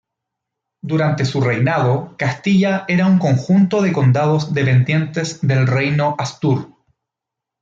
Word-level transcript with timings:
Durante 0.83 1.25
su 1.25 1.41
reinado, 1.41 2.15
Castilla 2.17 2.85
era 2.87 3.05
un 3.05 3.19
conjunto 3.19 3.83
de 3.83 3.93
condados, 3.93 4.51
dependientes 4.51 5.41
del 5.41 5.67
Reino 5.67 6.15
Astur. 6.17 6.73